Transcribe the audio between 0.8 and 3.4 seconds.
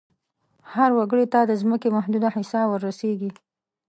وګړي ته د ځمکې محدوده حصه ور رسیږي.